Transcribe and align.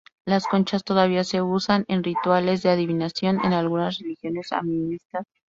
Las 0.25 0.47
conchas 0.47 0.83
todavía 0.83 1.23
se 1.23 1.43
usan 1.43 1.85
en 1.87 2.03
rituales 2.03 2.63
de 2.63 2.71
adivinación 2.71 3.39
en 3.45 3.53
algunas 3.53 3.99
religiones 3.99 4.51
animistas 4.51 5.21
africanas. 5.21 5.27